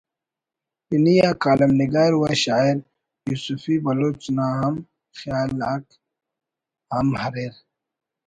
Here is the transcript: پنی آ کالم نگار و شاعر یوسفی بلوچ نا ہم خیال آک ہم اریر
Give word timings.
پنی 0.87 1.15
آ 1.29 1.31
کالم 1.43 1.71
نگار 1.79 2.11
و 2.15 2.21
شاعر 2.43 2.77
یوسفی 3.27 3.75
بلوچ 3.83 4.21
نا 4.35 4.47
ہم 4.59 4.75
خیال 5.19 5.49
آک 5.73 5.85
ہم 6.93 7.07
اریر 7.25 7.53